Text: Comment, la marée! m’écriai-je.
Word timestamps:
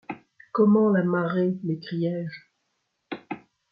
Comment, 0.51 0.89
la 0.89 1.03
marée! 1.03 1.59
m’écriai-je. 1.63 2.39